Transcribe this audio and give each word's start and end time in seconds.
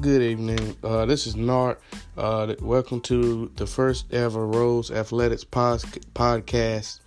Good 0.00 0.22
evening. 0.22 0.76
Uh, 0.82 1.06
this 1.06 1.24
is 1.28 1.36
Nart. 1.36 1.76
Uh, 2.18 2.56
welcome 2.60 3.00
to 3.02 3.48
the 3.54 3.64
first 3.64 4.12
ever 4.12 4.44
Rose 4.44 4.90
Athletics 4.90 5.44
pos- 5.44 5.84
podcast. 6.16 6.98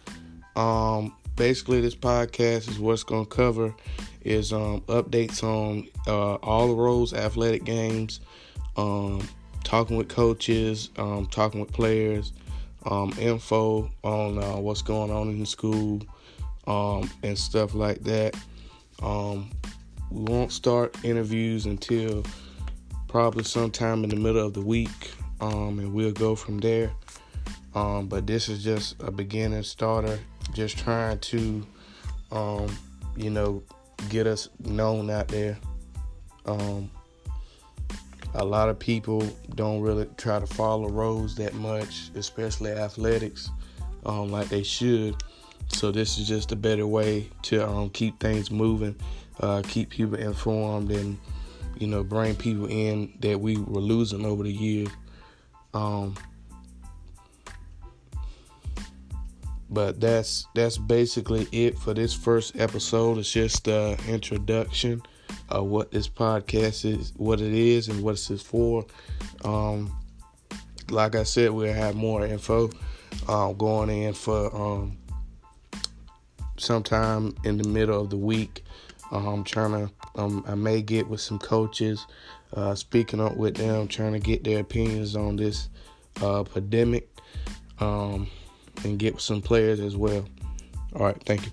Um, 0.55 1.13
basically, 1.35 1.81
this 1.81 1.95
podcast 1.95 2.69
is 2.69 2.79
what's 2.79 3.03
going 3.03 3.25
to 3.25 3.29
cover 3.29 3.75
is 4.21 4.53
um, 4.53 4.81
updates 4.87 5.43
on 5.43 5.89
uh, 6.07 6.35
all 6.35 6.69
the 6.69 6.75
Rose 6.75 7.13
athletic 7.13 7.65
games, 7.65 8.21
um, 8.77 9.27
talking 9.65 9.97
with 9.97 10.07
coaches, 10.07 10.89
um, 10.97 11.27
talking 11.27 11.59
with 11.59 11.73
players, 11.73 12.31
um, 12.85 13.13
info 13.19 13.91
on 14.05 14.41
uh, 14.41 14.55
what's 14.55 14.81
going 14.81 15.11
on 15.11 15.27
in 15.27 15.39
the 15.39 15.45
school, 15.45 16.01
um, 16.67 17.11
and 17.21 17.37
stuff 17.37 17.73
like 17.73 18.01
that. 18.05 18.33
We 20.09 20.21
won't 20.23 20.53
start 20.53 20.95
interviews 21.03 21.65
until 21.65 22.23
probably 23.07 23.43
sometime 23.43 24.03
in 24.03 24.09
the 24.09 24.15
middle 24.15 24.45
of 24.45 24.53
the 24.53 24.61
week, 24.61 25.11
um, 25.41 25.79
and 25.79 25.93
we'll 25.93 26.11
go 26.11 26.35
from 26.35 26.59
there. 26.59 26.91
Um, 27.75 28.07
but 28.07 28.25
this 28.25 28.49
is 28.49 28.63
just 28.63 28.95
a 29.01 29.11
beginning 29.11 29.63
starter, 29.63 30.19
just 30.53 30.77
trying 30.77 31.19
to, 31.19 31.65
um, 32.31 32.75
you 33.15 33.29
know, 33.29 33.63
get 34.09 34.27
us 34.27 34.49
known 34.59 35.09
out 35.09 35.27
there. 35.27 35.57
Um, 36.45 36.89
a 38.33 38.43
lot 38.43 38.69
of 38.69 38.77
people 38.79 39.27
don't 39.55 39.81
really 39.81 40.07
try 40.17 40.39
to 40.39 40.47
follow 40.47 40.89
Rose 40.89 41.35
that 41.35 41.53
much, 41.53 42.09
especially 42.15 42.71
athletics, 42.71 43.49
um, 44.05 44.31
like 44.31 44.49
they 44.49 44.63
should. 44.63 45.15
So 45.67 45.91
this 45.91 46.17
is 46.17 46.27
just 46.27 46.51
a 46.51 46.55
better 46.55 46.87
way 46.87 47.29
to 47.43 47.67
um, 47.67 47.89
keep 47.89 48.19
things 48.19 48.49
moving, 48.49 48.95
uh, 49.39 49.61
keep 49.67 49.89
people 49.89 50.15
informed, 50.15 50.91
and 50.91 51.17
you 51.79 51.87
know 51.87 52.03
bring 52.03 52.35
people 52.35 52.67
in 52.67 53.13
that 53.19 53.39
we 53.39 53.57
were 53.57 53.81
losing 53.81 54.25
over 54.25 54.43
the 54.43 54.51
years. 54.51 54.89
Um, 55.73 56.15
but 59.69 59.99
that's 59.99 60.47
that's 60.55 60.77
basically 60.77 61.47
it 61.51 61.77
for 61.77 61.93
this 61.93 62.13
first 62.13 62.59
episode. 62.59 63.17
It's 63.17 63.31
just 63.31 63.67
an 63.67 63.97
introduction 64.07 65.01
of 65.49 65.65
what 65.67 65.91
this 65.91 66.07
podcast 66.09 66.85
is, 66.85 67.13
what 67.17 67.41
it 67.41 67.53
is, 67.53 67.87
and 67.87 68.01
what 68.01 68.13
it's 68.13 68.41
for. 68.41 68.85
Um, 69.43 69.93
like 70.89 71.15
I 71.15 71.23
said, 71.23 71.51
we'll 71.51 71.73
have 71.73 71.95
more 71.95 72.25
info 72.25 72.69
uh, 73.27 73.51
going 73.53 73.89
in 73.89 74.13
for 74.13 74.55
um, 74.55 74.97
sometime 76.57 77.35
in 77.43 77.57
the 77.57 77.67
middle 77.67 78.01
of 78.01 78.09
the 78.09 78.17
week. 78.17 78.63
I'm 79.11 79.43
trying 79.43 79.71
to, 79.71 79.91
um, 80.15 80.43
I 80.47 80.55
may 80.55 80.81
get 80.81 81.07
with 81.07 81.21
some 81.21 81.39
coaches, 81.39 82.05
uh, 82.53 82.75
speaking 82.75 83.21
up 83.21 83.37
with 83.37 83.55
them, 83.55 83.87
trying 83.87 84.13
to 84.13 84.19
get 84.19 84.43
their 84.43 84.59
opinions 84.59 85.15
on 85.15 85.35
this 85.35 85.69
uh, 86.21 86.43
pandemic, 86.43 87.09
um, 87.79 88.27
and 88.83 88.99
get 88.99 89.13
with 89.13 89.23
some 89.23 89.41
players 89.41 89.79
as 89.79 89.95
well. 89.95 90.25
All 90.95 91.05
right, 91.05 91.21
thank 91.25 91.45
you. 91.45 91.51